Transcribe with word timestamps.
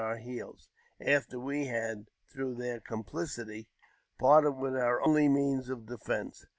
iir 0.01 0.17
heels, 0.19 0.67
after 0.99 1.39
we 1.39 1.65
had, 1.67 2.07
through 2.27 2.55
their 2.55 2.79
complicity, 2.79 3.67
parted 4.17 4.53
with 4.53 4.75
our 4.75 4.99
ily^means 5.01 5.69
of 5.69 5.85
defence. 5.85 6.47